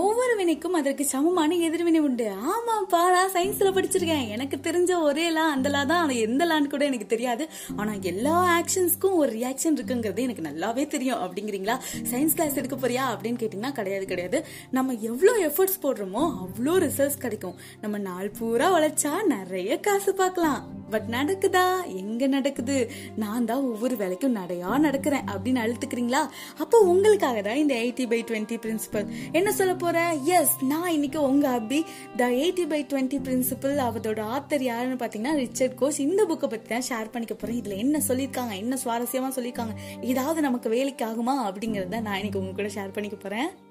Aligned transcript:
ஒவ்வொரு 0.00 0.32
வினைக்கும் 0.38 0.76
அதற்கு 0.80 1.04
சமமான 1.04 1.54
எதிர்வினை 1.54 2.00
உண்டு. 2.00 2.26
ஆமாப்பா 2.50 3.00
நான் 3.14 3.32
சயின்ஸ்ல 3.32 3.68
படிச்சிருக்கேன். 3.76 4.28
எனக்கு 4.28 4.56
தெரிஞ்ச 4.56 5.00
ஒரே 5.00 5.30
லா 5.30 5.50
அந்த 5.50 5.68
லா 5.68 5.84
தான். 5.84 6.08
எந்த 6.08 6.46
லான்னு 6.46 6.66
கூட 6.66 6.84
எனக்கு 6.84 7.06
தெரியாது. 7.06 7.48
ஆனா 7.76 7.92
எல்லா 8.00 8.34
ஆக்ஷன்ஸ்க்கும் 8.58 9.12
ஒரு 9.12 9.32
ரியாக்ஷன் 9.32 9.76
இருக்குங்கிறது 9.78 10.18
எனக்கு 10.18 10.46
நல்லாவே 10.48 10.86
தெரியும். 10.86 11.22
அப்படிங்கிறீங்களா? 11.24 11.76
சயின்ஸ் 12.10 12.36
கிளாஸ் 12.38 12.54
எடுக்க 12.54 12.88
போறியா? 12.88 13.06
அப்படின்னு 13.12 13.42
கேட்டீங்கன்னா 13.44 13.72
கிடையாது 13.72 14.06
கிடையாது. 14.06 14.44
நம்ம 14.70 14.92
எவ்வளவு 14.92 15.46
எஃபர்ட்ஸ் 15.48 15.82
போடுறோமோ 15.82 16.24
அவ்வளோ 16.44 16.76
ரிசல்ட்ஸ் 16.86 17.24
கிடைக்கும். 17.26 17.56
நம்ம 17.80 17.98
நாள் 17.98 18.30
பூரா 18.38 18.78
உழைச்சா 18.78 19.26
நிறைய 19.26 19.80
காசு 19.80 20.14
பார்க்கலாம். 20.14 20.77
பட் 20.90 21.08
நடக்குதா? 21.08 21.64
எங்க 21.86 22.26
நடக்குது? 22.26 22.90
நான் 23.16 23.44
தான் 23.44 23.62
ஒவ்வொரு 23.62 23.96
வேலைக்கும் 23.96 24.36
நடையா 24.40 24.72
நடக்கிறேன் 24.86 25.24
அப்படின்னு 25.32 25.62
அழுத்துக்கிறீங்களா? 25.64 26.22
அப்போ 26.58 26.78
உங்களுக்காக 26.78 27.42
தான் 27.42 27.56
இந்த 27.56 27.74
எயிட்டி 27.74 28.08
பை 28.08 28.24
டுவெண்ட்டி 28.24 28.58
பிரின்சிபல் 28.64 29.06
என்ன 29.32 29.52
சொல்ல 29.52 29.74
போற? 29.74 30.12
எஸ் 30.12 30.56
நான் 30.64 30.90
இன்னைக்கு 30.90 31.22
உங்க 31.22 31.48
Abhi 31.48 31.80
the 32.16 32.28
eighty 32.28 32.68
by 32.68 32.86
twenty 32.92 33.20
principle 33.28 33.76
அவரோட 33.88 34.22
ஆத்தர் 34.36 34.62
யாருன்னு 34.62 35.00
பாத்தீங்கன்னா 35.04 35.34
ரிச்சர்ட் 35.34 35.78
கோஸ் 35.80 35.98
இந்த 35.98 36.24
புக்கை 36.24 36.46
பத்தி 36.46 36.68
தான் 36.74 36.86
ஷேர் 36.90 37.12
பண்ணிக்க 37.12 37.34
போறேன். 37.34 37.60
இதுல 37.62 37.76
என்ன 37.76 38.00
சொல்லியிருக்காங்க? 38.08 38.56
என்ன 38.56 38.76
சுவாரஸ்யமா 38.84 39.28
சொல்லியிருக்காங்க? 39.38 39.76
ஏதாவது 40.00 40.40
நமக்கு 40.40 40.68
வேலைக்கு 40.70 41.06
ஆகுமா? 41.06 41.36
அப்படிங்கறத 41.48 42.00
நான் 42.00 42.14
இன்னைக்கு 42.14 42.38
உங்க 42.38 42.52
கூட 42.52 42.68
ஷேர் 42.68 42.92
பண்ணிக்க 42.92 43.16
போறேன். 43.16 43.67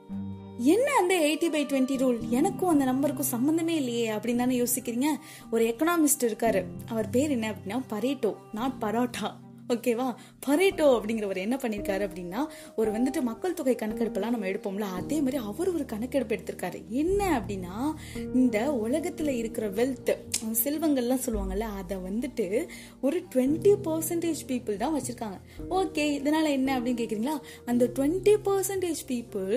என்ன 0.57 0.91
அந்த 0.99 1.16
எயிட்டி 1.16 1.52
பை 1.52 1.66
டுவெண்ட்டி 1.66 2.02
ரூல் 2.02 2.29
எனக்கும் 2.29 2.70
அந்த 2.70 2.85
நம்பருக்கும் 2.85 3.31
சம்மந்தமே 3.31 3.67
இல்லையே 3.67 4.09
அப்படின்னு 4.09 4.35
தானே 4.35 4.61
யோசிக்கிறீங்க? 4.61 5.05
ஒரு 5.52 5.63
எக்கனாமிஸ்ட் 5.66 6.23
இருக்காரு. 6.23 6.63
அவர் 6.88 7.09
பேர் 7.09 7.30
என்ன 7.30 7.52
அப்படின்னா 7.52 7.81
பரேட்டோ 7.89 8.35
நாட் 8.53 8.73
பரோட்டா. 8.81 9.35
ஓகேவா? 9.73 10.05
பரேட்டோ 10.45 10.85
அப்படிங்கிறவர் 10.98 11.38
என்ன 11.38 11.55
பண்ணியிருக்காரு 11.62 12.03
அப்படின்னா 12.08 12.41
ஒரு 12.75 12.89
வந்துட்டு 12.91 13.21
மக்கள் 13.21 13.53
தொகை 13.53 13.75
கணக்கெடுப்பெல்லாம் 13.75 14.34
நம்ம 14.35 14.48
எடுப்போம்ல 14.48 14.85
அதே 14.99 15.17
மாதிரி 15.20 15.38
அவர் 15.50 15.69
ஒரு 15.73 15.86
கணக்கெடுப்பு 15.86 16.36
எடுத்திருக்காரு. 16.36 16.80
என்ன 16.89 17.22
அப்படின்னா 17.39 17.75
இந்த 18.33 18.58
உலகத்தில் 18.73 19.31
இருக்கிற 19.31 19.69
வெல்த் 19.69 20.11
செல்வங்கள்லாம் 20.64 21.23
சொல்லுவாங்கல்ல 21.25 21.67
அதை 21.80 21.97
வந்துட்டு 21.97 22.67
ஒரு 23.02 23.17
டுவெண்ட்டி 23.36 23.73
பர்சன்டேஜ் 23.88 24.44
பீப்புள் 24.47 24.77
தான் 24.77 24.95
வச்சிருக்காங்க. 24.97 25.38
ஓகே 25.70 26.05
இதனால 26.20 26.45
என்ன 26.49 26.80
அப்படின்னு 26.80 27.02
கேக்குறீங்களா? 27.02 27.36
அந்த 27.66 27.89
twenty 27.95 28.36
percentage 28.47 29.03
people 29.08 29.53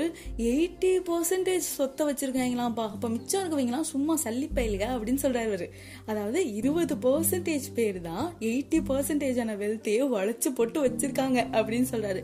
eighty 0.51 0.93
percentage 1.11 1.71
சொத்தை 1.79 2.07
வச்சிருக்காங்களாம்ப்பா. 2.11 2.87
அப்ப 2.97 3.09
மிச்சம் 3.09 3.43
இருக்கவங்களாம் 3.43 3.89
சும்மா 3.93 4.17
சல்லிப்பயிலுக 4.25 4.85
அப்படின்னு 4.97 5.25
சொல்றாரு 5.27 5.49
அவர் 5.53 5.67
அதாவது 6.07 6.55
இருபது 6.55 6.97
பர்சன்டேஜ் 7.07 7.71
பேர் 7.75 8.01
தான் 8.01 8.27
எயிட்டி 8.41 8.79
பர்சன்டேஜான 8.91 9.57
வெல்த்தையே 9.65 9.99
வளைச்சு 10.09 10.49
போட்டு 10.59 10.79
வச்சிருக்காங்க 10.87 11.39
அப்படின்னு 11.59 11.89
சொல்றாரு. 11.93 12.23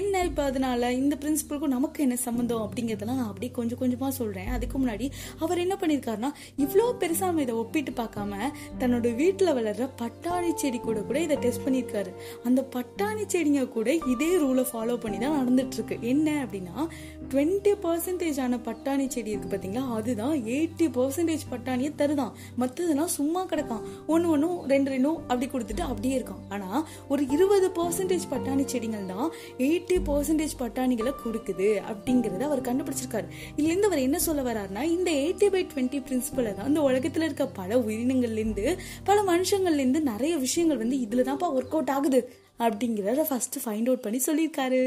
என்ன 0.00 0.24
இப்போ 0.24 0.42
அதனால 0.50 0.92
இந்த 0.92 1.14
பிரின்சிபலுக்கும் 1.22 1.74
நமக்கு 1.76 2.02
என்ன 2.02 2.16
சம்மந்தம் 2.26 2.62
அப்படிங்கிறதெல்லாம் 2.66 3.20
நான் 3.22 3.30
அப்படியே 3.32 3.52
கொஞ்சம் 3.58 3.78
கொஞ்சமாக 3.78 4.12
சொல்கிறேன் 4.18 4.50
அதுக்கு 4.56 4.76
முன்னாடி 4.78 5.06
அவர் 5.38 5.62
என்ன 5.64 5.74
பண்ணியிருக்காருன்னா 5.80 6.30
இவ்வளோ 6.64 6.86
பெருசாக 7.00 7.28
நம்ம 7.30 7.42
இதை 7.46 7.54
ஒப்பிட்டு 7.54 7.92
பார்க்காம 8.02 8.38
தன்னோட 8.80 9.14
வீட்டில் 9.20 9.54
வளர்கிற 9.58 9.88
பட்டாணி 10.02 10.52
செடி 10.62 10.78
கூட 10.78 11.00
கூட 11.00 11.18
இதை 11.20 11.36
டெஸ்ட் 11.36 11.64
பண்ணியிருக்காரு 11.66 12.12
அந்த 12.44 12.60
பட்டாணி 12.76 13.24
செடிங்க 13.34 13.68
கூட 13.68 13.90
இதே 14.14 14.30
ரூலை 14.44 14.64
ஃபாலோ 14.70 14.96
பண்ணி 15.04 15.18
தான் 15.24 15.36
நடந்துட்டுருக்கு. 15.40 15.98
என்ன 16.12 16.28
அப்படின்னா 16.44 16.86
டுவெண்ட்டி 17.32 17.74
பர்சன்டேஜ் 17.84 18.40
ஆன 18.44 18.56
பட்டாணி 18.68 19.06
செடி 19.14 19.34
இருக்குது 19.34 19.52
பார்த்தீங்களா 19.52 19.84
அதுதான் 19.98 20.34
எயிட்டி 20.54 20.88
பர்சன்டேஜ் 20.96 21.44
பட்டாணியை 21.52 21.92
தருதான். 22.00 22.32
மற்றதெல்லாம் 22.62 23.12
சும்மா 23.18 23.42
கிடக்கான். 23.52 23.84
ஒன்று 24.06 24.32
ஒன்றும் 24.34 24.58
ரெண்டு 24.72 24.90
ரெண்டும் 24.94 25.20
அப்படி 25.30 25.46
கொடுத்துட்டு 25.52 25.84
அப்படியே 25.90 26.16
இருக்கான். 26.18 26.42
ஆனால் 26.48 26.84
ஒரு 27.12 27.22
இருபது 27.34 27.68
பர்சன்டேஜ் 27.78 28.26
பட்டாணி 28.32 28.64
செடிகள் 28.72 29.08
தான் 29.12 29.28
எயிட்டி 29.66 29.96
பர்சன்டேஜ் 30.08 30.54
பட்டாணிகளை 30.62 31.12
கொடுக்குது 31.24 31.68
அப்படிங்கிறத 31.90 32.42
அவர் 32.48 32.66
கண்டுபிடிச்சிருக்காரு. 32.68 33.28
இதுலேருந்து 33.56 33.88
அவர் 33.90 34.04
என்ன 34.06 34.18
சொல்ல 34.26 34.42
வர்றாருன்னா 34.48 34.82
இந்த 34.96 35.10
எயிட்டி 35.22 35.48
பை 35.54 35.62
டுவெண்ட்டி 35.70 36.00
பிரின்சிபல 36.06 36.54
தான் 36.58 36.70
இந்த 36.72 36.82
உலகத்தில் 36.88 37.26
இருக்க 37.28 37.46
பல 37.60 37.78
உயிரினங்கள்லேருந்து 37.86 38.66
பல 39.10 39.18
மனுஷங்கள்லேருந்து 39.32 40.02
நிறைய 40.12 40.36
விஷயங்கள் 40.46 40.82
வந்து 40.84 40.98
இதில் 41.06 41.28
தான்ப்பா 41.30 41.50
ஒர்க் 41.58 41.76
அவுட் 41.78 41.94
ஆகுது 41.96 42.22
அப்படிங்கிறத 42.66 43.24
ஃபஸ்ட்டு 43.30 43.62
ஃபைண்ட் 43.64 43.90
அவுட் 43.90 44.06
பண்ணி 44.06 44.20
சொல்லியிருக்காரு. 44.26 44.82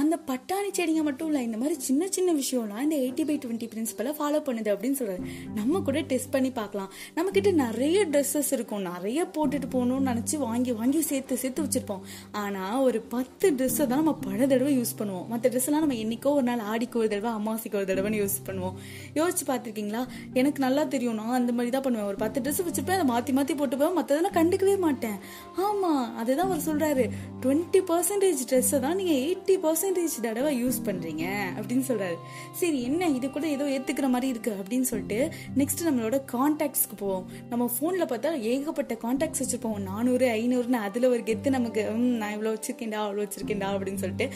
அந்த 0.00 0.14
பட்டாணி 0.28 0.68
செடிங்க 0.76 1.02
மட்டும் 1.06 1.28
இல்லை 1.30 1.40
இந்த 1.46 1.58
மாதிரி 1.60 1.76
சின்ன 1.86 2.08
சின்ன 2.16 2.30
விஷயம்லாம் 2.38 2.84
இந்த 2.86 2.96
எயிட்டி 3.04 3.24
பை 3.28 3.36
டுவெண்ட்டி 3.42 3.66
பிரின்சிபலை 3.72 4.12
ஃபாலோ 4.18 4.38
பண்ணுது 4.46 4.70
அப்படின்னு 4.74 4.98
சொல்கிறாரு 5.00 5.22
நம்ம 5.58 5.80
கூட 5.88 6.00
டெஸ்ட் 6.12 6.30
பண்ணி 6.34 6.50
பார்க்கலாம். 6.60 6.90
நம்மக்கிட்ட 7.16 7.50
நிறைய 7.64 7.98
ட்ரெஸ்ஸஸ் 8.12 8.52
இருக்கும். 8.56 8.82
நிறைய 8.92 9.20
போட்டுட்டு 9.36 9.68
போகணும்னு 9.74 10.08
நினச்சி 10.10 10.38
வாங்கி 10.46 10.74
வாங்கி 10.80 11.02
சேர்த்து 11.10 11.40
சேர்த்து 11.42 11.64
வச்சிருப்போம். 11.66 12.04
ஆனால் 12.42 12.78
ஒரு 12.86 13.00
பத்து 13.14 13.50
ட்ரெஸ்ஸை 13.58 13.86
தான் 13.92 14.02
நம்ம 14.02 14.14
பல 14.28 14.40
தடவை 14.52 14.72
யூஸ் 14.78 14.94
பண்ணுவோம். 15.00 15.26
மற்ற 15.32 15.44
ட்ரெஸ்ஸெல்லாம் 15.54 15.84
நம்ம 15.86 15.98
என்னைக்கோ 16.04 16.32
ஒரு 16.38 16.46
நாள் 16.50 16.64
ஆடிக்கு 16.74 17.00
ஒரு 17.02 17.10
தடவை 17.14 17.32
அமாவாசைக்கு 17.40 17.80
ஒரு 17.82 17.90
தடவைன்னு 17.92 18.22
யூஸ் 18.22 18.38
பண்ணுவோம். 18.48 18.78
யோசிச்சு 19.20 19.46
பார்த்துருக்கீங்களா? 19.50 20.04
எனக்கு 20.42 20.60
நல்லா 20.66 20.84
தெரியும். 20.96 21.18
நான் 21.22 21.38
அந்த 21.40 21.54
மாதிரி 21.58 21.74
தான் 21.76 21.86
பண்ணுவேன். 21.88 22.08
ஒரு 22.12 22.20
பத்து 22.24 22.40
ட்ரெஸ் 22.46 22.64
வச்சுருப்பேன். 22.68 22.98
அதை 23.00 23.08
மாற்றி 23.12 23.34
மாற்றி 23.40 23.52
போட்டு 23.52 23.70
போட்டுப்பேன் 23.72 23.96
மற்றதெல்லாம் 23.98 24.36
கண்டுக்கவே 24.38 24.74
மாட்டேன். 24.84 25.18
ஆமாம் 25.66 26.02
அதுதான் 26.20 26.48
அவர் 26.48 26.64
சொல்கிறாரு 26.66 27.04
டுவெண்ட்டி 27.42 27.80
பர்சன்டேஜ் 27.90 28.42
ட்ரெஸ்ஸை 28.50 28.78
தான் 28.84 28.98
நீங்கள் 29.00 29.20
எயிட்டி 29.24 29.54
பர்சன்ட் 29.62 29.80
பர்சன்டேஜ் 29.82 30.14
தடவை 30.24 30.50
யூஸ் 30.64 30.76
பண்றீங்க 30.86 31.24
அப்படின்னு 31.58 31.84
சொல்றாரு. 31.88 32.16
சரி 32.60 32.82
என்ன? 32.88 33.06
இது 33.16 33.26
கூட 33.36 33.46
ஏதோ 33.54 33.64
ஏத்துக்கிற 33.76 34.08
மாதிரி 34.14 34.28
இருக்கு 34.32 34.52
அப்படின்னு 34.60 34.86
சொல்லிட்டு 34.90 35.18
நெக்ஸ்ட் 35.60 35.82
நம்மளோட 35.86 36.16
கான்டாக்ட்ஸ்க்கு 36.32 36.96
போவோம். 36.96 37.24
நம்ம 37.50 37.64
ஃபோனில் 37.74 38.04
பார்த்தா 38.12 38.30
ஏகப்பட்ட 38.50 38.94
கான்டாக்ட்ஸ் 39.04 39.42
வச்சிருப்போம். 39.42 39.78
நானூறு 39.88 40.26
ஐநூறுன்னு 40.38 40.80
அதுல 40.88 41.08
ஒரு 41.14 41.22
கெத்து 41.30 41.50
நமக்கு 41.56 41.84
நான் 42.20 42.34
இவ்வளவு 42.36 42.54
வச்சிருக்கேன்டா 42.56 43.00
அவ்வளோ 43.04 43.24
வச்சிருக்கேன்டா 43.26 43.70
அப்படின்னு 43.76 44.02
சொல்லிட்டு 44.04 44.28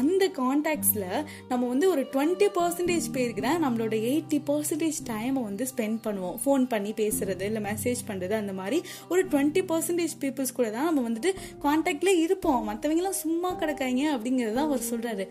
அந்த 0.00 0.28
கான்டாக்ட்ஸ்ல 0.40 1.06
நம்ம 1.48 1.62
வந்து 1.72 1.88
ஒரு 1.94 2.04
டுவெண்ட்டி 2.14 2.48
பர்சன்டேஜ் 2.58 3.08
பேருக்கு 3.16 3.44
தான் 3.48 3.60
நம்மளோட 3.66 3.98
எயிட்டி 4.12 4.40
பர்சன்டேஜ் 4.50 5.00
டைமை 5.10 5.42
வந்து 5.48 5.66
ஸ்பெண்ட் 5.72 6.00
பண்ணுவோம். 6.06 6.38
ஃபோன் 6.44 6.64
பண்ணி 6.74 6.94
பேசுறது 7.02 7.46
இல்லை 7.50 7.64
மெசேஜ் 7.70 8.02
பண்றது 8.12 8.36
அந்த 8.42 8.54
மாதிரி 8.60 8.80
ஒரு 9.08 9.24
டுவெண்ட்டி 9.34 9.64
பர்சன்டேஜ் 9.72 10.16
பீப்புள்ஸ் 10.24 10.56
கூட 10.60 10.70
தான் 10.78 10.88
நம்ம 10.90 11.06
வந்துட்டு 11.08 11.32
கான்டாக்ட்ல 11.66 12.10
இருப்போம். 12.24 12.62
மற்றவங்களாம் 12.70 13.00
எல்லாம் 13.02 13.20
சும்மா 13.24 13.48
கிடக்காங்க 13.60 14.02
அப்படிங்கிறத 14.14 14.62
ஒரு 14.74 14.82
சொல்றாரு. 14.92 15.26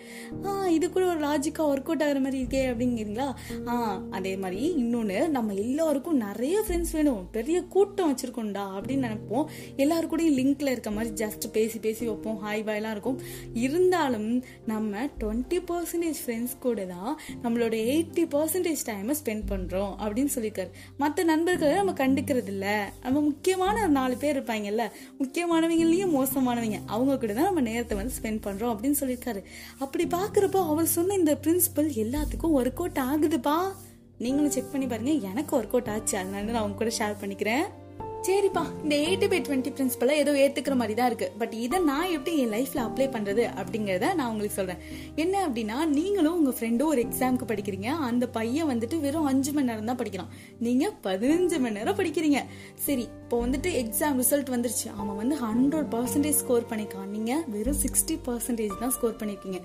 ஆ 0.46 0.68
இது 0.78 0.86
கூட 0.96 1.06
ஒரு 1.14 1.22
லாஜிக்காக 1.28 1.70
ஒர்க் 1.72 1.90
அவுட் 1.92 2.06
ஆகிற 2.08 2.20
மாதிரி 2.26 2.38
இருக்கே 2.44 2.64
அப்படிங்கிறீங்களா? 2.72 3.28
ஆ 3.68 3.74
அதே 4.18 4.34
மாதிரி 4.44 4.62
இன்னொன்னு 4.84 5.18
நம்ம 5.38 5.54
எல்லாருக்கும் 5.66 6.22
நிறைய 6.28 6.58
ஃப்ரெண்ட்ஸ் 6.68 6.94
வேணும். 6.98 7.22
பெரிய 7.38 7.58
கூட்டம் 7.76 8.12
வச்சிருக்கோம்டா 8.12 8.66
அப்படின்னு 8.78 9.08
நினைப்போம். 9.08 9.46
எல்லாரு 9.84 10.06
கூடயும் 10.12 10.38
லிங்க்ல 10.40 10.74
இருக்க 10.76 10.92
மாதிரி 10.98 11.12
ஜஸ்ட் 11.24 11.46
பேசி 11.58 11.80
பேசி 11.86 12.04
வைப்போம். 12.10 12.40
ஹாய் 12.46 12.66
பாய்லாம் 12.68 12.96
இருக்கும். 12.96 13.20
இருந்தாலும் 13.66 14.30
நம்ம 14.72 15.06
டுவெண்ட்டி 15.22 15.60
பர்சன்டேஜ் 15.70 16.22
ஃப்ரெண்ட்ஸ் 16.24 16.56
கூட 16.66 16.86
தான் 16.94 17.14
நம்மளோட 17.44 17.76
எயிட்டி 17.92 18.24
பர்சன்டேஜ் 18.36 18.86
டைமை 18.90 19.16
ஸ்பெண்ட் 19.22 19.46
பண்ணுறோம் 19.52 19.92
அப்படின்னு 20.04 20.34
சொல்லியிருக்காரு. 20.36 20.72
மற்ற 21.02 21.24
நண்பர்களை 21.32 21.74
நம்ம 21.80 21.94
கண்டுக்கிறது 22.04 22.52
இல்லை 22.56 22.76
நம்ம 23.04 23.18
முக்கியமான 23.30 23.88
நாலு 23.98 24.16
பேர் 24.24 24.36
இருப்பாங்கல்ல. 24.38 24.84
முக்கியமானவங்களையும் 25.22 26.14
மோசமானவங்க 26.18 26.80
அவங்க 26.94 27.18
கூட 27.24 27.34
தான் 27.34 27.50
நம்ம 27.50 27.64
நேரத்தை 27.70 27.98
வந்து 28.00 28.16
ஸ்பெண்ட் 28.20 28.42
பண்ணுறோம் 28.48 28.74
அப்படின்னு 28.74 29.00
சொல்லியிருக்காரு. 29.02 29.42
அப்படி 29.80 30.06
பார்க்குறப்போ 30.06 30.68
அவர் 30.68 30.86
சொன்ன 30.86 31.14
இந்த 31.14 31.38
பிரின்சிபல் 31.42 31.92
எல்லாத்துக்கும் 31.94 32.56
ஒர்க் 32.58 32.76
அவுட் 32.76 33.00
ஆகுதுப்பா. 33.02 33.58
நீங்களும் 34.18 34.52
செக் 34.52 34.72
பண்ணி 34.72 34.88
பாருங்க 34.88 35.12
எனக்கு 35.12 35.62
ஒர்க் 35.62 35.66
அவுட் 35.66 35.88
ஆச்சு. 35.88 36.18
அதனால 36.18 36.52
நான் 36.52 36.64
உங்க 36.64 36.76
கூட 36.76 36.92
ஷேர் 36.98 37.24
பண்ணிக்கிறேன். 37.24 37.64
சரிப்பா 38.26 38.62
இந்த 38.84 38.96
எயிட்டி 39.04 39.28
பை 39.30 39.38
டுவெண்ட்டி 39.46 39.70
பிரின்சிபலை 39.76 40.16
ஏதோ 40.24 40.32
ஏற்றுக்கிற 40.42 40.74
மாதிரி 40.80 40.94
தான் 40.98 41.08
இருக்குது 41.12 41.38
பட் 41.42 41.54
இதை 41.66 41.78
நான் 41.88 42.12
எப்படி 42.16 42.34
என் 42.42 42.52
லைஃப்பில் 42.56 42.82
அப்ளை 42.84 43.08
பண்ணுறது 43.16 43.44
அப்படிங்கிறத 43.62 44.10
நான் 44.20 44.30
உங்களுக்கு 44.32 44.58
சொல்கிறேன் 44.58 44.82
என்ன 45.24 45.36
அப்படின்னா 45.46 45.78
நீங்களும் 45.96 46.36
உங்கள் 46.40 46.56
ஃப்ரெண்டும் 46.58 46.90
ஒரு 46.94 47.02
எக்ஸாம்க்கு 47.06 47.46
படிக்கிறீங்க. 47.52 47.90
அந்த 48.10 48.26
பையன் 48.36 48.70
வந்துட்டு 48.72 48.98
வெறும் 49.06 49.30
அஞ்சு 49.32 49.54
மணி 49.56 49.70
நேரம் 49.70 49.90
தான் 49.92 50.00
படிக்கிறான். 50.02 50.30
நீங்கள் 50.68 50.94
பதினஞ்சு 51.08 51.60
மணி 51.64 51.78
நேரம் 51.80 51.98
படிக்கிறீங்க. 52.02 52.42
சரி 52.86 53.06
இப்போ 53.24 53.40
வந்துட்டு 53.46 53.72
எக்ஸாம் 53.82 54.20
ரிசல்ட் 54.22 54.54
வந்துருச்சு. 54.56 54.88
அவன் 55.00 55.20
வந்து 55.22 55.36
ஹண்ட்ரட் 55.46 55.90
பர்சன்டேஜ் 55.96 56.40
ஸ்கோர் 56.44 56.70
பண்ணிக்கான் 56.74 57.10
நீங்கள் 57.16 57.44
வெறும் 57.56 57.80
சிக்ஸ்டி 57.86 58.18
பர்சன்டேஜ் 58.30 58.78
தான் 58.84 58.96
ஸ்கோர் 58.98 59.20
பண்ணிருக்கீங்க 59.24 59.60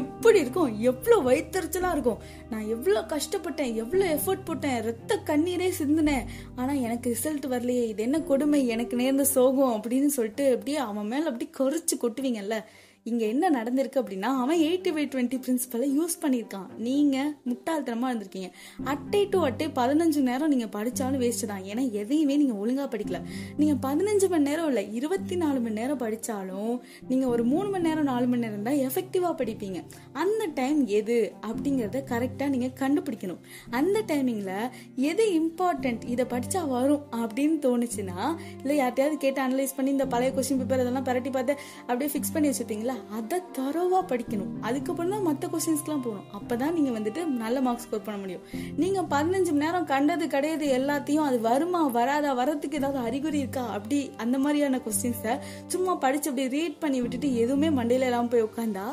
எப்படி 0.00 0.38
இருக்கும்? 0.44 0.70
எவ்வளோ 0.90 1.18
வயிற்றுச்சலாக 1.30 1.96
இருக்கும்? 1.98 2.20
நான் 2.52 2.68
எவ்வளோ 2.76 3.02
கஷ்டப்பட்டேன். 3.14 3.72
எவ்வளோ 3.84 4.04
எஃபர்ட் 4.18 4.46
போட்டேன். 4.50 4.78
ரத்த 4.90 5.20
கண்ணீரே 5.32 5.70
சிந்தினேன். 5.82 6.24
ஆனால் 6.60 6.82
எனக்கு 6.86 7.16
ரிசல்ட் 7.16 7.50
வரலையே. 7.56 7.84
இது 7.88 8.00
என்ன 8.02 8.20
கொடுமை? 8.20 8.66
எனக்கு 8.66 8.96
நேர்ந்த 8.96 9.24
சோகம் 9.24 9.82
அப்படின்னு 9.82 10.06
சொல்லிட்டு 10.06 10.44
அப்படியே 10.52 10.76
அவன் 10.76 11.06
மேல 11.06 11.30
அப்படி 11.30 11.46
கொறிச்சு 11.58 11.94
கொட்டுவீங்கல்ல. 12.02 12.64
இங்கே 13.10 13.26
என்ன 13.32 13.50
நடந்திருக்கு 13.56 13.98
அப்படின்னா 14.00 14.28
அவன் 14.42 14.60
எயிட்டி 14.66 14.90
பை 14.96 15.04
டுவெண்ட்டி 15.12 15.38
பிரின்சிபலை 15.44 15.86
யூஸ் 15.98 16.14
பண்ணியிருக்கான். 16.22 16.68
நீங்கள் 16.86 17.30
முட்டாள்தனமாக 17.50 18.10
இருந்திருக்கீங்க. 18.12 18.50
அட்டை 18.92 19.22
டு 19.32 19.38
அட்டை 19.48 19.66
பதினஞ்சு 19.78 20.20
நேரம் 20.28 20.52
நீங்கள் 20.52 20.72
படித்தாலும் 20.76 21.22
வேஸ்ட்டு 21.24 21.48
தான். 21.52 21.64
ஏன்னா 21.70 21.84
எதையுமே 22.02 22.36
நீங்கள் 22.42 22.60
ஒழுங்காக 22.64 22.88
படிக்கல. 22.94 23.20
நீங்கள் 23.60 23.80
பதினஞ்சு 23.86 24.28
மணி 24.34 24.48
நேரம் 24.50 24.68
இல்லை 24.72 24.84
இருபத்தி 24.98 25.38
நாலு 25.42 25.58
மணி 25.64 25.78
நேரம் 25.80 26.00
படித்தாலும் 26.04 26.74
நீங்கள் 27.10 27.32
ஒரு 27.34 27.44
மூணு 27.52 27.68
மணி 27.74 27.86
நேரம் 27.88 28.08
நாலு 28.12 28.28
மணி 28.32 28.44
நேரம் 28.46 28.66
தான் 28.68 28.78
எஃபெக்டிவாக 28.88 29.34
படிப்பீங்க. 29.42 29.80
அந்த 30.22 30.42
டைம் 30.60 30.80
எது 31.00 31.18
அப்படிங்கிறத 31.50 32.04
கரெக்டாக 32.12 32.48
நீங்கள் 32.54 32.74
கண்டுபிடிக்கணும். 32.82 33.42
அந்த 33.80 33.98
டைமிங்கில் 34.12 34.70
எது 35.10 35.26
இம்பார்ட்டன்ட் 35.40 36.06
இதை 36.14 36.26
படித்தா 36.34 36.62
வரும் 36.76 37.04
அப்படின்னு 37.22 37.58
தோணுச்சுன்னா 37.66 38.20
இல்லை 38.62 38.78
யார்ட்டையாவது 38.82 39.18
கேட்டு 39.26 39.40
அனலைஸ் 39.46 39.76
பண்ணி 39.76 39.92
இந்த 39.96 40.08
பழைய 40.14 40.30
கொஸ்டின் 40.38 40.62
பேப்பர் 40.62 40.84
இதெல்லாம் 40.86 41.08
பரட்டி 41.10 41.32
பார்த்து 41.38 41.54
அப்படியே 41.88 42.10
ஃபிக்ஸ் 42.14 42.34
பண்ணி 42.36 42.48
வச்சுருப்பீங்களா? 42.50 42.91
இருக்குல்ல 42.92 43.16
அதை 43.18 43.38
தரோவாக 43.58 44.02
படிக்கணும். 44.10 44.52
அதுக்கப்புறம் 44.68 45.12
தான் 45.14 45.26
மற்ற 45.28 45.48
கொஸ்டின்ஸ்க்குலாம் 45.52 46.04
போகணும். 46.06 46.26
அப்போ 46.38 46.54
தான் 46.62 46.74
நீங்கள் 46.76 46.96
வந்துட்டு 46.98 47.20
நல்ல 47.42 47.60
மார்க் 47.66 47.84
ஸ்கோர் 47.84 48.04
பண்ண 48.06 48.18
முடியும். 48.22 48.44
நீங்கள் 48.82 49.08
பதினஞ்சு 49.14 49.52
மணி 49.52 49.64
நேரம் 49.64 49.88
கண்டது 49.92 50.26
கிடையாது 50.34 50.66
எல்லாத்தையும் 50.78 51.26
அது 51.28 51.38
வருமா 51.48 51.82
வராதா 51.98 52.32
வரத்துக்கு 52.40 52.78
ஏதாவது 52.80 53.00
அறிகுறி 53.08 53.38
இருக்கா? 53.44 53.64
அப்படி 53.76 53.98
அந்த 54.24 54.38
மாதிரியான 54.44 54.80
கொஸ்டின்ஸை 54.86 55.34
சும்மா 55.74 55.94
படிச்சு 56.04 56.30
அப்படி 56.32 56.46
ரீட் 56.56 56.80
பண்ணி 56.84 57.00
விட்டுட்டு 57.04 57.30
எதுவுமே 57.44 57.70
மண்டையில் 57.80 58.08
எல்லாம் 58.10 58.32
போய் 58.34 58.46
உட்காந்தா 58.48 58.86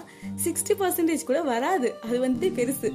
சிக்ஸ்டி 0.46 0.76
பர்சன்டேஜ் 0.84 1.30
கூட 1.32 1.42
வராது. 1.54 1.90
அது 2.08 2.20
வந்துட்டு 2.28 2.50
பெருசு. 2.60 2.92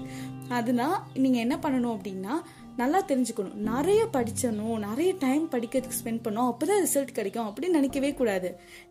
அதனால் 0.56 0.96
நீங்கள் 1.24 1.44
என்ன 1.44 1.56
பண்ணணும் 1.64 1.94
அப்படின்னா 1.96 2.34
நல்லா 2.80 3.00
தெரிஞ்சுக்கணும். 3.10 3.56
நிறைய 3.70 4.00
படிச்சணும். 4.14 4.78
நிறைய 4.86 5.10
டைம் 5.24 5.44
படிக்கிறதுக்கு 5.52 5.98
ஸ்பெண்ட் 5.98 6.22
பண்ணோம் 6.26 6.48
அப்போதான் 6.52 6.82
ரிசல்ட் 6.86 7.12
கிடைக்கும். 7.18 7.46
அப்படின்னு 7.48 7.76
நினைக்கவே 7.78 8.10
கூடாது. 8.20 8.48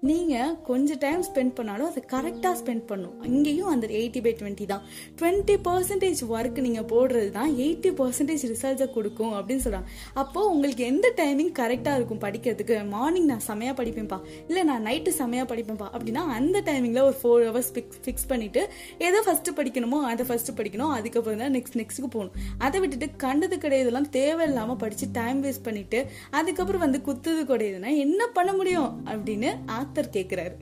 நீங்கள் 0.09 0.53
கொஞ்சம் 0.69 1.01
டைம் 1.05 1.23
ஸ்பெண்ட் 1.29 1.53
பண்ணாலும் 1.57 1.89
அதை 1.89 2.03
கரெக்டாக 2.13 2.55
ஸ்பெண்ட் 2.61 2.85
பண்ணும் 2.91 3.15
இங்கேயும் 3.31 3.71
அந்த 3.73 3.87
எயிட்டி 3.99 4.21
பை 4.25 4.33
டுவெண்ட்டி 4.41 4.65
தான். 4.71 4.83
டுவெண்ட்டி 5.19 5.55
பர்சன்டேஜ் 5.67 6.21
ஒர்க் 6.35 6.59
நீங்கள் 6.67 6.87
போடுறது 6.93 7.29
தான் 7.39 7.51
எயிட்டி 7.65 7.91
பர்சன்டேஜ் 7.99 8.45
ரிசல்ட்டை 8.53 8.87
கொடுக்கும் 8.97 9.33
அப்படின்னு 9.39 9.63
சொல்கிறாங்க 9.65 9.89
அப்போது 10.23 10.49
உங்களுக்கு 10.53 10.85
எந்த 10.91 11.13
டைமிங் 11.21 11.53
கரெக்டாக 11.61 11.99
இருக்கும் 11.99 12.23
படிக்கிறதுக்கு? 12.25 12.77
மார்னிங் 12.95 13.29
நான் 13.33 13.45
செமையா 13.47 13.73
படிப்பேன்ப்பா. 13.81 14.19
இல்லை 14.47 14.63
நான் 14.71 14.85
நைட்டு 14.89 15.13
செமையா 15.21 15.45
படிப்பேன்ப்பா. 15.51 15.89
அப்படின்னா 15.97 16.23
அந்த 16.37 16.63
டைமிங்கில் 16.69 17.05
ஒரு 17.09 17.17
ஃபோர் 17.21 17.45
ஹவர்ஸ் 17.49 17.71
ஃபிக்ஸ் 18.05 18.29
பண்ணிவிட்டு 18.31 18.63
எதை 19.09 19.21
ஃபஸ்ட்டு 19.27 19.57
படிக்கணுமோ 19.59 19.99
அதை 20.13 20.25
ஃபஸ்ட்டு 20.31 20.57
படிக்கணும். 20.61 20.93
அதுக்கப்புறம் 20.97 21.43
தான் 21.43 21.55
நெக்ஸ்ட் 21.59 21.79
நெக்ஸ்ட்டுக்கு 21.81 22.11
போகணும். 22.17 22.35
அதை 22.65 22.79
விட்டுட்டு 22.83 23.09
கொடை 23.73 23.87
இதெல்லாம் 23.87 24.09
தேவையில்லாமல் 24.09 24.75
படித்து 24.75 25.05
டைம் 25.11 25.43
வேஸ்ட் 25.43 25.63
பண்ணிட்டு 25.63 25.99
அதுக்கப்புறம் 26.31 26.83
வந்து 26.85 26.99
குத்துது 27.05 27.41
கிடையாதுன்னா 27.43 27.97
என்ன 27.97 28.27
பண்ண 28.27 28.51
முடியும்? 28.53 28.91
அப்படின்னு 29.05 29.49
ஆத்தர் 29.71 30.13
கேட்குறாரு 30.13 30.55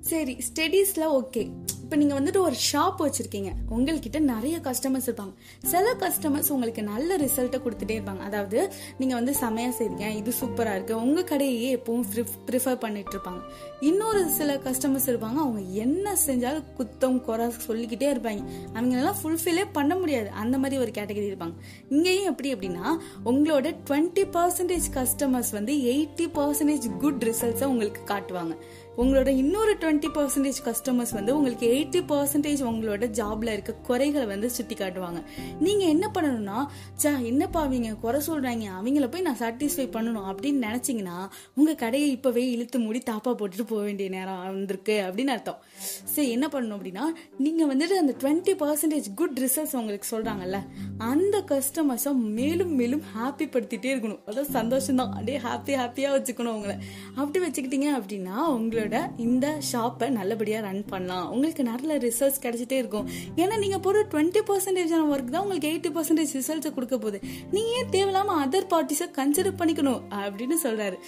சரி 0.00 0.34
ஸ்டடீஸ்ல 0.48 1.04
ஓகே 1.18 1.42
இப்போ 1.86 1.96
நீங்கள் 1.98 2.18
வந்துட்டு 2.18 2.40
ஒரு 2.46 2.56
ஷாப் 2.68 3.00
வச்சுருக்கீங்க. 3.02 3.50
உங்கள்கிட்ட 3.74 4.18
நிறைய 4.30 4.56
கஸ்டமர்ஸ் 4.64 5.06
இருப்பாங்க. 5.08 5.32
சில 5.72 5.90
கஸ்டமர்ஸ் 6.00 6.48
உங்களுக்கு 6.54 6.82
நல்ல 6.88 7.16
ரிசல்ட்டை 7.22 7.58
கொடுத்துட்டே 7.64 7.94
இருப்பாங்க. 7.98 8.22
அதாவது 8.28 8.58
நீங்கள் 9.00 9.18
வந்து 9.18 9.32
செமையாக 9.40 9.72
செய்றீங்க 9.78 10.06
இது 10.20 10.32
சூப்பராக 10.40 10.76
இருக்குது 10.78 10.98
உங்கள் 11.04 11.26
கடையே 11.30 11.68
எப்பவும் 11.76 12.06
ப்ரிஃபர் 12.48 12.80
பண்ணிட்டு 12.84 13.14
இருப்பாங்க. 13.16 13.42
இன்னொரு 13.90 14.22
சில 14.38 14.56
கஸ்டமர்ஸ் 14.64 15.06
இருப்பாங்க 15.12 15.38
அவங்க 15.44 15.60
என்ன 15.84 16.16
செஞ்சாலும் 16.26 16.66
குத்தம் 16.78 17.20
குறை 17.28 17.46
சொல்லிக்கிட்டே 17.66 18.08
இருப்பாங்க. 18.14 18.42
அவங்களெல்லாம் 18.74 19.20
ஃபுல்ஃபில்லே 19.20 19.66
பண்ண 19.78 19.94
முடியாது. 20.02 20.30
அந்த 20.42 20.58
மாதிரி 20.64 20.80
ஒரு 20.84 20.92
கேட்டகரி 20.98 21.28
இருப்பாங்க. 21.32 21.56
இங்கேயும் 21.94 22.28
எப்படி 22.32 22.50
அப்படின்னா 22.54 22.86
உங்களோட 23.32 23.74
டுவெண்ட்டி 23.90 24.26
பர்சன்டேஜ் 24.38 24.88
கஸ்டமர்ஸ் 24.98 25.52
வந்து 25.58 25.76
எயிட்டி 25.94 26.28
பர்சன்டேஜ் 26.40 26.88
குட் 27.04 27.24
ரிசல்ட்ஸை 27.30 27.68
உங்களுக்கு 27.74 28.02
காட்டுவாங்க. 28.12 28.56
உங்களோட 28.96 29.28
இன்னொரு 29.28 29.76
டுவெண்ட்டி 29.80 30.08
பர்சன்டேஜ் 30.14 30.60
கஸ்டமர்ஸ் 30.64 31.12
வந்து 31.12 31.36
உங்களுக்கு 31.36 31.66
எயிட்டி 31.68 32.00
பர்சன்டேஜ் 32.12 32.62
உங்களோட 32.70 33.04
ஜாப்ல 33.18 33.52
இருக்க 33.52 33.72
குறைகளை 33.72 34.26
வந்து 34.26 34.50
சுட்டி 34.50 34.74
காட்டுவாங்க 34.74 35.22
நீங்க 35.60 35.84
என்ன 35.84 36.10
பண்ணணும்னா 36.14 36.66
சா 36.94 37.18
என்னப்பா 37.18 37.60
அவங்க 37.60 37.94
குறை 37.94 38.20
சொல்றாங்க? 38.26 38.66
அவங்கள 38.78 39.10
போய் 39.10 39.22
நான் 39.22 39.38
சாட்டிஸ்ஃபை 39.38 39.86
பண்ணணும் 39.96 40.28
அப்படின்னு 40.30 40.62
நினைச்சீங்கன்னா 40.68 41.28
உங்க 41.54 41.74
கடையை 41.74 42.10
இப்பவே 42.10 42.50
இழுத்து 42.50 42.78
மூடி 42.78 43.02
தாப்பா 43.10 43.32
போட்டுட்டு 43.32 43.66
போக 43.66 43.82
வேண்டிய 43.82 44.08
நேரம் 44.08 44.42
வந்திருக்கு 44.42 45.04
அப்படின்னு 45.06 45.26
அர்த்தம். 45.26 45.58
சரி 46.04 46.30
என்ன 46.30 46.46
பண்ணணும் 46.52 46.76
அப்படின்னா 46.78 47.04
நீங்க 47.38 47.74
வந்துட்டு 47.74 47.96
அந்த 48.02 48.14
டுவெண்ட்டி 48.18 48.54
பர்சன்டேஜ் 48.62 49.14
குட் 49.14 49.38
ரிசல்ட்ஸ் 49.38 49.76
உங்களுக்கு 49.76 50.18
சொல்றாங்கல்ல 50.18 50.60
அந்த 50.98 51.44
கஸ்டமர்ஸை 51.48 52.14
மேலும் 52.14 52.74
மேலும் 52.74 53.02
ஹாப்பி 53.16 53.48
படுத்திட்டே 53.48 53.92
இருக்கணும். 53.96 54.20
அதாவது 54.26 54.50
சந்தோஷம் 54.50 54.96
தான் 54.96 55.12
அப்படியே 55.12 55.38
ஹாப்பி 55.38 55.74
ஹாப்பியா 55.82 56.12
வச்சுக்கணும் 56.16 56.56
உங்களை. 56.58 56.76
அப்படி 57.14 57.44
வச்சுக்கிட்டீங்க 57.46 57.90
அப்படின்னா 58.00 58.36
உங்களோட 58.56 58.85
இந்த 59.26 59.46
ஷாப்பை 59.68 60.06
நல்லபடியாக 60.16 60.62
ரன் 60.66 60.82
பண்ணலாம். 60.90 61.26
உங்களுக்கு 61.34 61.62
நல்ல 61.70 61.98
ரிசல்ட்ஸ் 62.04 62.40
கிடைச்சிட்டே 62.44 62.76
இருக்கும். 62.82 63.06
ஏன்னா 63.42 63.54
நீங்கள் 63.62 63.82
போகிற 63.86 64.02
டுவெண்ட்டி 64.12 64.40
பர்சன்டேஜான 64.50 65.06
ஒர்க் 65.14 65.32
தான் 65.34 65.44
உங்களுக்கு 65.44 65.70
எயிட்டி 65.70 65.90
பர்சன்டேஜ் 65.96 66.32
ரிசல்ட்ஸை 66.38 66.72
கொடுக்க 66.76 66.96
போகுது. 67.04 67.20
நீங்க 67.54 67.70
ஏன் 67.80 67.90
தேவையில்லாம 67.94 68.36
அதர் 68.44 68.68
பார்ட்டிஸை 68.72 69.08
கன்சிடர் 69.18 69.58
பண்ணிக்கணும்? 69.60 70.00
அப்படின்னு 70.22 70.58
சொல்றாரு. 70.66 70.98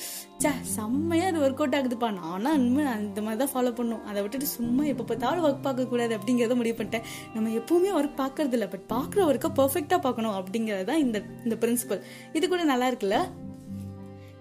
சே 0.45 0.53
செம்மையா 0.77 1.27
அது 1.31 1.41
ஒர்க் 1.47 1.63
அவுட் 1.63 1.77
ஆகுதுப்பா. 1.81 2.11
நானும் 2.21 2.55
இனிமே 2.59 2.87
அந்த 2.97 3.21
மாதிரி 3.27 3.41
தான் 3.45 3.53
ஃபாலோ 3.55 3.73
பண்ணும். 3.81 4.05
அதை 4.11 4.19
விட்டுட்டு 4.23 4.49
சும்மா 4.57 4.85
எப்போ 4.93 5.07
பார்த்தாலும் 5.11 5.47
ஒர்க் 5.49 5.67
பார்க்கக்கூடாது 5.69 6.17
அப்படிங்கிறத 6.19 6.57
முடிவு 6.61 6.79
பண்ணிட்டேன். 6.81 7.07
நம்ம 7.35 7.53
எப்பவுமே 7.61 7.93
ஒர்க் 8.01 8.21
பார்க்கறது 8.23 8.57
இல்லை 8.59 8.71
பட் 8.75 8.87
பார்க்குற 8.95 9.21
ஒர்க்கை 9.31 9.51
பர்ஃபெக்டாக 9.61 10.01
பார்க்கணும் 10.07 10.37
அப்படிங்கிறது 10.41 10.87
தான் 10.93 11.05
இந்த 11.07 11.21
இந்த 11.45 11.57
பிரின்சிபல் 11.65 12.03
இது 12.39 12.49
கூட 12.55 12.65
நல்லா 12.73 12.89
இருக்குல்ல? 12.93 13.19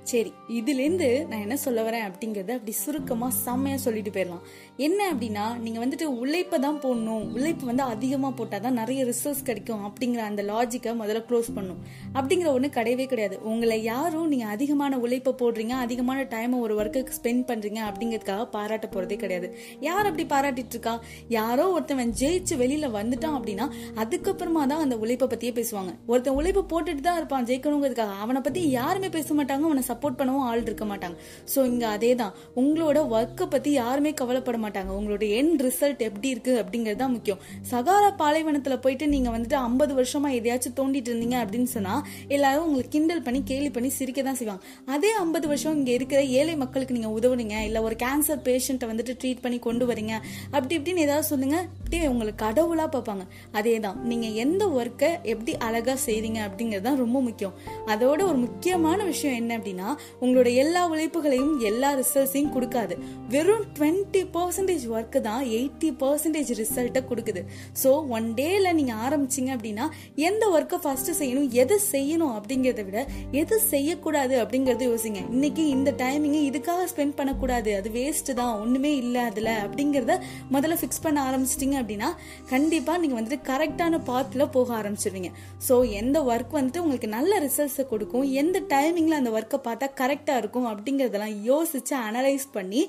சரி 0.09 0.31
இதுலேருந்து 0.57 1.07
நான் 1.30 1.42
என்ன 1.45 1.56
சொல்ல 1.63 1.80
வரேன் 1.86 2.04
அப்படிங்கறத 2.07 2.51
அப்படி 2.57 2.74
சுருக்கமாக 2.81 3.31
செம்மையா 3.45 3.77
சொல்லிட்டு 3.86 4.12
போயிடலாம். 4.15 4.44
என்ன 4.86 5.00
அப்படின்னா 5.13 5.45
நீங்க 5.63 5.80
வந்துட்டு 5.83 6.06
உழைப்பை 6.21 6.57
தான் 6.65 6.77
போடணும். 6.83 7.25
உழைப்பு 7.38 7.65
வந்து 7.69 7.83
அதிகமா 7.94 8.30
போட்டாதான் 8.38 8.77
நிறைய 8.81 9.00
ரிசல்ட்ஸ் 9.09 9.44
கிடைக்கும் 9.50 9.81
அப்படிங்கிற 9.88 10.21
அந்த 10.30 10.44
லாஜிக்கை 10.51 10.92
முதல்ல 11.01 11.21
க்ளோஸ் 11.30 11.50
பண்ணும். 11.57 11.80
அப்படிங்கிற 12.18 12.48
ஒண்ணு 12.57 12.69
கிடையவே 12.77 13.06
கிடையாது. 13.13 13.38
உங்களை 13.51 13.77
யாரும் 13.83 14.30
நீங்க 14.33 14.45
அதிகமான 14.56 15.00
உழைப்பை 15.06 15.33
போடுறீங்க 15.42 15.75
அதிகமான 15.86 16.24
டைமை 16.36 16.60
ஒரு 16.68 16.75
ஒர்க்குக்கு 16.80 17.18
ஸ்பெண்ட் 17.19 17.44
பண்றீங்க 17.50 17.81
அப்படிங்கிறதுக்காக 17.89 18.45
பாராட்ட 18.56 18.89
போறதே 18.95 19.18
கிடையாது. 19.25 19.50
யார் 19.88 20.10
அப்படி 20.12 20.27
பாராட்டிட்டு 20.36 20.75
இருக்கா? 20.77 20.95
யாரோ 21.38 21.68
ஒருத்தவன் 21.75 22.15
ஜெயிச்சு 22.24 22.57
வெளியில 22.63 22.92
வந்துட்டான் 22.98 23.38
அப்படின்னா 23.39 23.68
அதுக்கப்புறமா 24.03 24.63
தான் 24.74 24.86
அந்த 24.88 24.98
உழைப்பை 25.03 25.30
பத்தியே 25.36 25.53
பேசுவாங்க. 25.60 25.94
ஒருத்தன் 26.13 26.39
உழைப்பை 26.39 26.65
போட்டுட்டு 26.74 27.06
தான் 27.10 27.19
இருப்பான் 27.21 27.50
ஜெயிக்கணுங்கிறதுக்காக. 27.51 28.18
அவனை 28.25 28.42
பத்தி 28.50 28.63
யாருமே 28.80 29.12
பேச 29.19 29.33
மாட்டாங்க 29.42 29.69
அவனை 29.71 29.86
சப்போர்ட் 29.98 30.20
பண்ணவும் 30.22 30.46
ஆள் 30.50 30.66
இருக்க 30.68 30.86
மாட்டாங்க. 30.92 31.18
ஸோ 31.52 31.60
இங்கே 31.72 31.88
அதே 31.96 32.10
தான் 32.22 32.34
உங்களோட 32.62 32.98
ஒர்க்கை 33.16 33.46
பற்றி 33.54 33.70
யாருமே 33.82 34.12
கவலைப்பட 34.22 34.58
மாட்டாங்க. 34.64 34.92
உங்களோட 35.00 35.24
என் 35.38 35.54
ரிசல்ட் 35.68 36.02
எப்படி 36.08 36.28
இருக்கு 36.34 36.54
அப்படிங்கிறது 36.62 37.00
தான் 37.02 37.14
முக்கியம். 37.16 37.40
சகாரா 37.72 38.10
பாலைவனத்தில் 38.22 38.80
போயிட்டு 38.84 39.06
நீங்கள் 39.14 39.34
வந்துட்டு 39.36 39.58
ஐம்பது 39.68 39.94
வருஷமாக 40.00 40.38
எதையாச்சும் 40.40 40.76
தோண்டிட்டு 40.80 41.10
இருந்தீங்க 41.12 41.38
அப்படின்னு 41.44 41.70
சொன்னால் 41.76 42.02
எல்லாரும் 42.36 42.66
உங்களுக்கு 42.68 42.94
கிண்டல் 42.96 43.24
பண்ணி 43.28 43.42
கேலி 43.52 43.70
பண்ணி 43.76 43.90
சிரிக்க 44.00 44.26
தான் 44.28 44.40
செய்வாங்க. 44.42 44.64
அதே 44.96 45.12
ஐம்பது 45.24 45.46
வருஷம் 45.52 45.76
இங்கே 45.80 45.94
இருக்கிற 46.00 46.20
ஏழை 46.40 46.56
மக்களுக்கு 46.64 46.98
நீங்கள் 46.98 47.16
உதவுனீங்க. 47.18 47.56
இல்லை 47.70 47.82
ஒரு 47.88 47.98
கேன்சர் 48.04 48.42
பேஷண்ட்டை 48.50 48.90
வந்துட்டு 48.92 49.16
ட்ரீட் 49.24 49.44
பண்ணி 49.46 49.60
கொண்டு 49.68 49.88
வரீங்க. 49.92 50.14
அப்படி 50.56 50.74
இப்படின்னு 50.80 51.06
ஏதாவது 51.08 51.28
சொல்லுங்கள் 51.32 51.66
அப்படியே 51.80 52.04
உங்களுக்கு 52.14 52.42
கடவுளாக 52.46 52.90
பார்ப்பாங்க. 52.96 53.26
அதே 53.60 53.76
தான் 53.88 54.00
நீங்கள் 54.12 54.36
எந்த 54.46 54.64
ஒர்க்கை 54.80 55.12
எப்படி 55.34 55.56
அழகாக 55.70 55.98
செய்கிறீங்க 56.08 56.42
அப்படிங்கிறது 56.48 56.88
தான் 56.90 57.02
ரொம்ப 57.04 57.18
முக்கியம். 57.28 57.56
அதோட 57.94 58.20
ஒரு 58.32 58.40
முக்கியமான 58.46 59.00
விஷயம் 59.12 59.38
என்ன 59.42 59.52
அப்படின்னா 59.60 59.87
உங்களோட 60.22 60.50
எல்லா 60.63 60.81
உழைப்புகளையும் 60.94 61.54
எல்லா 61.69 61.89
ரிசல்ட்ஸையும் 62.01 62.54
கொடுக்காது. 62.56 62.95
வெறும் 63.34 63.66
டுவெண்ட்டி 63.78 64.22
பர்சன்டேஜ் 64.36 64.86
ஒர்க்கு 64.95 65.22
தான் 65.30 65.44
எயிட்டி 65.57 65.89
பர்சன்டேஜ் 66.04 66.51
ரிசல்ட்டை 66.62 67.03
கொடுக்குது. 67.10 67.44
ஸோ 67.84 67.91
ஒன் 68.17 68.27
டேல 68.39 68.74
நீங்க 68.79 68.94
ஆரம்பிச்சீங்க 69.08 69.51
அப்படின்னா 69.58 69.88
எந்த 70.29 70.44
ஒர்க்கை 70.56 70.79
ஃபர்ஸ்ட் 70.86 71.12
செய்யணும் 71.22 71.50
எது 71.63 71.77
செய்யணும் 71.94 72.34
அப்படிங்கிறத 72.38 72.86
விட 72.88 73.00
எது 73.41 73.56
செய்யக்கூடாது 73.74 74.36
அப்படிங்கறத 74.44 74.86
யோசிங்க. 74.91 75.22
இன்னைக்கு 75.36 75.63
இந்த 75.75 75.89
டைமிங்கை 76.03 76.41
இதுக்காக 76.50 76.88
ஸ்பெண்ட் 76.94 77.17
பண்ணக்கூடாது 77.20 77.70
அது 77.79 77.89
வேஸ்ட் 77.98 78.32
தான் 78.41 78.53
ஒண்ணுமே 78.63 78.91
இல்லை 79.03 79.22
அதுல 79.29 79.50
அப்படிங்கறத 79.65 80.13
முதல்ல 80.56 80.75
ஃபிக்ஸ் 80.82 81.03
பண்ண 81.06 81.17
ஆரம்பிச்சிட்டீங்க 81.29 81.75
அப்படின்னா 81.82 82.10
கண்டிப்பா 82.53 82.94
நீங்க 83.01 83.15
வந்துட்டு 83.20 83.39
கரெக்டான 83.50 84.00
பாத்துல 84.10 84.46
போக 84.56 84.70
ஆரம்பிச்சிருவீங்க. 84.82 85.29
ஸோ 85.67 85.75
எந்த 86.01 86.17
ஒர்க் 86.32 86.56
வந்துட்டு 86.58 86.82
உங்களுக்கு 86.84 87.10
நல்ல 87.15 87.39
ரிசல்ட்ஸை 87.46 87.84
கொடுக்கும் 87.94 88.25
எந்த 88.41 88.58
டைமிங்ல 88.74 89.20
அந்த 89.22 89.32
ஒர்க்கை 89.38 89.60
பார்த்து 89.67 89.76
பார்த்தா 89.77 89.98
கரெக்டாக 90.01 90.41
இருக்கும் 90.41 90.67
அப்படிங்கிறதெல்லாம் 90.69 91.36
யோசித்து 91.50 91.93
அனலைஸ் 92.07 92.46
பண்ணி 92.55 92.81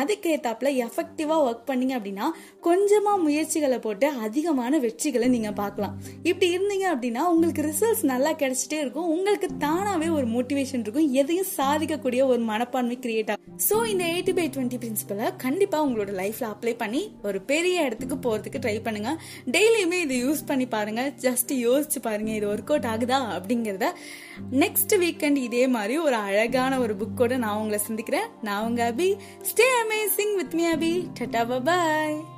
அதுக்கேற்றாப்புல 0.00 0.68
எஃபெக்டிவாக 0.84 1.44
ஒர்க் 1.46 1.64
பண்ணீங்க 1.70 1.94
அப்படின்னா 1.98 2.26
கொஞ்சமாக 2.66 3.22
முயற்சிகளை 3.26 3.78
போட்டு 3.86 4.06
அதிகமான 4.26 4.78
வெற்றிகளை 4.84 5.28
நீங்கள் 5.34 5.56
பார்க்கலாம். 5.60 5.94
இப்படி 6.28 6.46
இருந்தீங்க 6.56 6.86
அப்படின்னா 6.94 7.22
உங்களுக்கு 7.32 7.62
ரிசல்ட்ஸ் 7.68 8.04
நல்லா 8.12 8.32
கிடைச்சிட்டே 8.42 8.78
இருக்கும். 8.82 9.08
உங்களுக்கு 9.14 9.48
தானாகவே 9.64 10.10
ஒரு 10.18 10.28
மோட்டிவேஷன் 10.34 10.84
இருக்கும். 10.84 11.08
எதையும் 11.22 11.50
சாதிக்கக்கூடிய 11.58 12.22
ஒரு 12.32 12.40
மனப்பான்மை 12.50 12.98
கிரியேட் 13.06 13.32
ஆகும். 13.34 13.42
ஸோ 13.68 13.76
இந்த 13.92 14.04
எயிட்டி 14.12 14.34
பை 14.38 14.46
டுவெண்ட்டி 14.54 14.80
பிரின்சிபலை 14.84 15.26
கண்டிப்பாக 15.44 15.86
உங்களோட 15.88 16.14
லைஃப்பில் 16.20 16.50
அப்ளை 16.52 16.74
பண்ணி 16.84 17.02
ஒரு 17.28 17.40
பெரிய 17.50 17.86
இடத்துக்கு 17.88 18.18
போகிறதுக்கு 18.26 18.62
ட்ரை 18.66 18.76
பண்ணுங்க. 18.86 19.12
டெய்லியுமே 19.56 20.00
இதை 20.06 20.18
யூஸ் 20.24 20.46
பண்ணி 20.52 20.68
பாருங்க. 20.76 21.02
ஜஸ்ட் 21.26 21.52
யோசிச்சு 21.66 22.00
பாருங்க 22.08 22.32
இது 22.38 22.48
ஒர்க் 22.54 22.72
அவுட் 22.74 22.90
ஆகுதா 22.94 23.20
அப்படிங்கிறத 23.36 23.88
நெக்ஸ்ட் 24.64 24.94
வீக்கெண்ட் 25.02 25.38
இதே 25.46 25.62
மாதிரி 25.76 25.94
ஒரு 26.06 26.16
அழகான 26.36 26.78
ஒரு 26.78 26.96
புக்கோட 26.96 27.36
நான் 27.36 27.56
உங்களை 27.56 27.78
சந்திக்கிறேன். 27.78 28.26
நான் 28.42 28.64
உங்க 28.64 28.92
Abhi. 28.92 29.16
Stay 29.42 29.66
amazing 29.82 30.34
with 30.36 30.54
me 30.54 30.72
Abhi. 30.72 31.06
Tata 31.20 31.62
bye 31.62 32.35